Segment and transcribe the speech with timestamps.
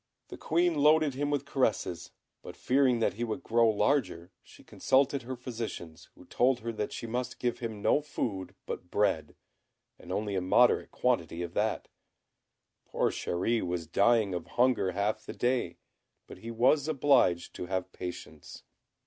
[0.29, 2.09] The Queen loaded him with caresses;
[2.41, 6.91] but fearing that he would grow larger, she consulted her physicians, who told her that
[6.91, 9.35] she must give him no food but bread,
[9.99, 11.87] and only a moderate quantity of that.
[12.83, 15.77] Poor Chéri was dying of hunger half the day,
[16.25, 18.63] but he was obliged to have patience.